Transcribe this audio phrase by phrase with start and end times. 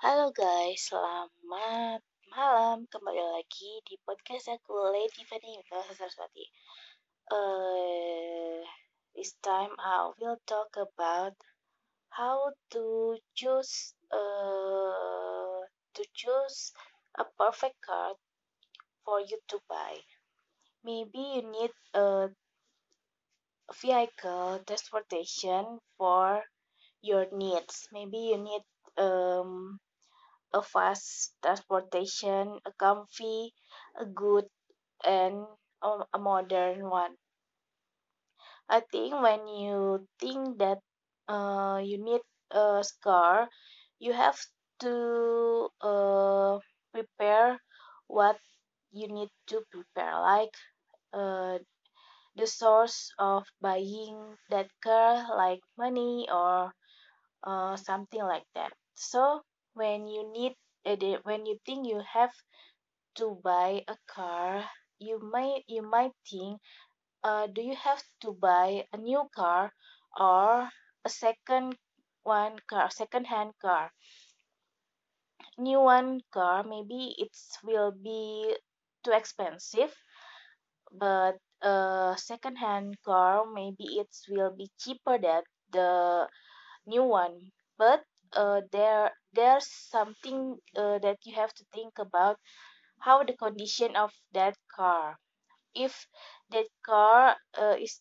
[0.00, 1.28] Halo guys, selamat
[2.32, 2.88] malam.
[2.88, 6.40] Kembali lagi di podcast aku Lady Vanessa Saraswati.
[7.28, 8.64] Uh,
[9.12, 11.36] this time I will talk about
[12.16, 16.72] how to choose uh, to choose
[17.20, 18.16] a perfect card
[19.04, 20.00] for you to buy.
[20.80, 22.32] Maybe you need a
[23.68, 26.40] vehicle transportation for
[27.04, 27.84] your needs.
[27.92, 28.64] Maybe you need
[28.96, 29.76] um
[30.52, 33.54] a fast transportation, a comfy,
[33.96, 34.48] a good,
[35.04, 35.46] and
[35.82, 37.16] a modern one.
[38.70, 40.78] I think when you think that
[41.28, 43.50] uh, you need a car,
[43.98, 44.40] you have
[44.78, 46.58] to uh,
[46.90, 47.60] prepare
[48.06, 48.40] what
[48.92, 50.54] you need to prepare, like
[51.12, 51.58] uh,
[52.36, 56.74] the source of buying that car, like money or
[57.44, 58.72] uh, something like that.
[58.96, 59.42] So
[59.74, 60.54] when you need
[61.22, 62.32] when you think you have
[63.14, 64.64] to buy a car,
[64.98, 66.60] you might you might think,
[67.22, 69.72] uh, do you have to buy a new car
[70.18, 70.68] or
[71.04, 71.76] a second
[72.22, 73.92] one car, second hand car?
[75.58, 78.56] New one car maybe it will be
[79.04, 79.94] too expensive,
[80.92, 86.28] but a second hand car maybe it will be cheaper than the
[86.86, 87.52] new one.
[87.78, 92.38] But uh, there there's something uh, that you have to think about
[93.00, 95.18] how the condition of that car.
[95.74, 96.06] If
[96.50, 98.00] that car uh, is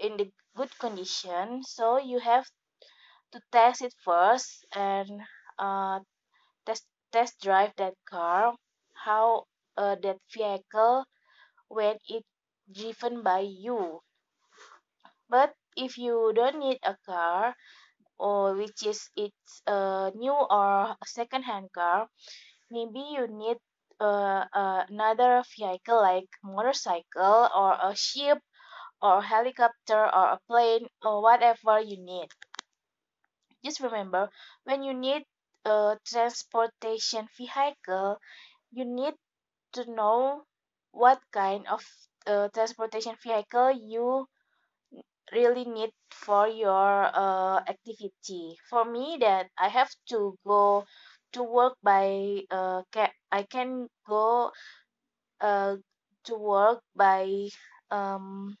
[0.00, 2.46] in the good condition so you have
[3.32, 5.22] to test it first and
[5.58, 5.98] uh,
[6.66, 8.54] test test drive that car
[9.04, 11.04] how uh, that vehicle
[11.68, 12.24] when it
[12.72, 14.00] driven by you.
[15.30, 17.56] But if you don't need a car
[18.20, 22.08] or which is it's a new or second hand car
[22.70, 23.58] maybe you need
[24.00, 28.38] uh, uh, another vehicle like motorcycle or a ship
[29.02, 32.28] or helicopter or a plane or whatever you need.
[33.64, 34.28] Just remember
[34.64, 35.24] when you need
[35.64, 38.18] a transportation vehicle
[38.72, 39.14] you need
[39.72, 40.44] to know
[40.92, 41.84] what kind of
[42.26, 44.28] uh, transportation vehicle you
[45.32, 48.56] really need for your uh, activity.
[48.70, 50.84] For me that i have to go
[51.32, 52.82] to work by uh,
[53.32, 54.52] i can go
[55.40, 55.76] uh,
[56.24, 57.48] to work by
[57.90, 58.56] um,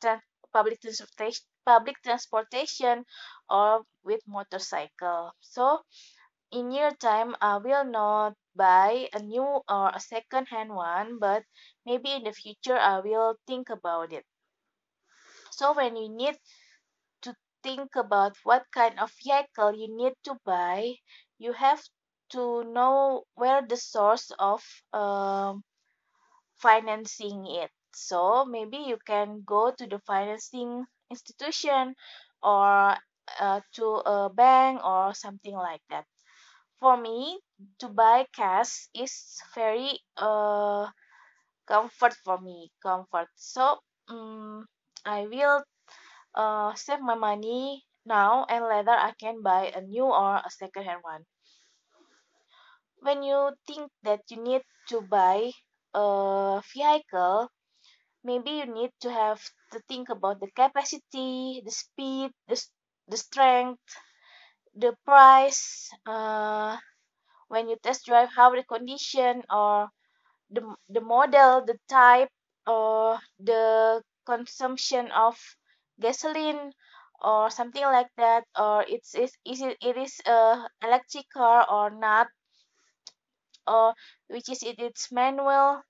[0.00, 3.04] tra- public transportation public transportation
[3.50, 5.32] or with motorcycle.
[5.40, 5.82] So
[6.52, 11.44] in your time i will not buy a new or a second hand one but
[11.86, 14.24] maybe in the future i will think about it
[15.50, 16.38] so when you need
[17.22, 20.94] to think about what kind of vehicle you need to buy
[21.38, 21.82] you have
[22.30, 24.62] to know where the source of
[24.92, 25.62] um,
[26.58, 27.70] financing it.
[27.94, 31.94] So maybe you can go to the financing institution
[32.42, 32.96] or
[33.40, 36.04] uh, to a bank or something like that.
[36.80, 37.40] For me,
[37.80, 40.88] to buy cash is very uh,
[41.66, 43.28] comfort for me, comfort.
[43.36, 43.78] So
[44.08, 44.66] um,
[45.06, 45.64] I will
[46.34, 50.84] uh, save my money now and later I can buy a new or a second
[50.84, 51.26] hand one.
[53.00, 55.50] When you think that you need to buy
[55.94, 57.48] a vehicle,
[58.24, 62.62] maybe you need to have to think about the capacity, the speed, the,
[63.08, 63.82] the strength,
[64.74, 66.78] the price, uh,
[67.48, 69.90] when you test drive, how the condition or
[70.50, 72.30] the, the model, the type,
[72.66, 75.38] or the consumption of
[76.00, 76.72] gasoline
[77.22, 81.90] or something like that, or it's, it's is it, it is a electric car or
[81.90, 82.28] not,
[83.68, 83.94] or
[84.26, 85.80] which is it it's manual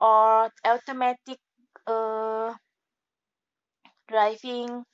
[0.00, 1.40] or automatic
[1.86, 2.54] uh,
[4.08, 4.84] driving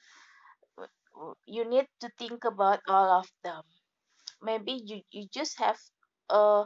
[1.46, 3.62] you need to think about all of them.
[4.42, 5.78] Maybe you, you just have
[6.30, 6.64] a,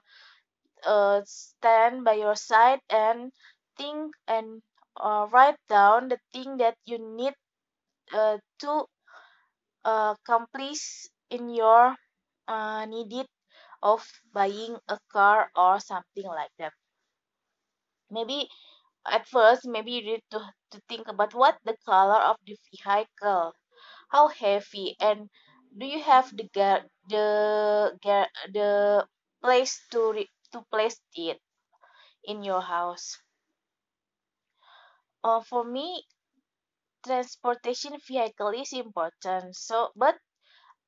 [0.87, 3.33] a stand by your side and
[3.79, 4.63] think and
[5.01, 7.35] uh, write down the thing that you need
[8.13, 8.87] uh, to
[9.85, 11.97] uh, accomplish in your
[12.49, 13.27] uh, needed
[13.83, 16.73] of buying a car or something like that.
[18.11, 18.51] Maybe
[19.07, 23.55] at first maybe you need to, to think about what the color of the vehicle
[24.11, 25.31] how heavy and
[25.79, 26.49] do you have the
[27.09, 29.09] the the
[29.43, 31.41] place to to place it
[32.25, 33.19] in your house
[35.25, 36.05] uh, for me
[37.03, 39.57] transportation vehicle is important.
[39.57, 40.17] So but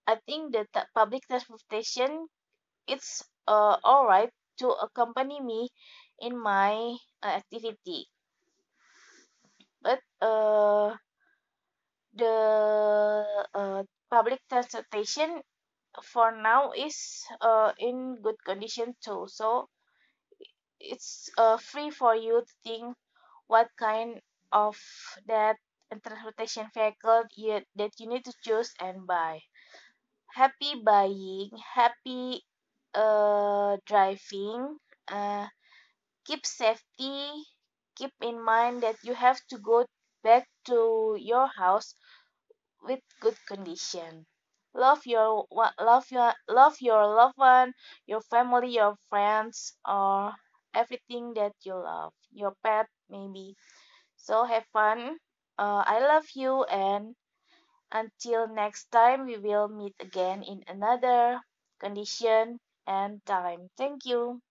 [0.07, 2.29] i think the public transportation
[2.87, 5.71] it's uh, alright to accompany me
[6.21, 8.09] in my uh, activity.
[9.83, 10.97] But uh,
[12.15, 15.43] the uh, public transportation
[16.03, 19.27] for now is uh, in good condition too.
[19.29, 19.69] So
[20.81, 22.97] it's uh, free for you to think
[23.51, 24.21] what kind
[24.53, 24.79] of
[25.27, 25.57] that
[26.05, 29.41] transportation vehicle you, that you need to choose and buy.
[30.35, 32.43] Happy buying happy
[32.95, 35.47] uh, driving uh,
[36.25, 37.45] keep safety
[37.97, 39.87] keep in mind that you have to go
[40.25, 41.95] back to your house
[42.83, 44.27] with good condition.
[44.75, 45.47] Love your
[45.81, 47.73] love your love your loved one
[48.07, 50.35] your family your friends or
[50.75, 53.57] everything that you love your pet maybe.
[54.17, 55.19] So have fun.
[55.59, 57.17] Uh, i love you and
[57.93, 61.41] until next time we will meet again in another
[61.79, 63.71] condition and time.
[63.77, 64.43] Thank you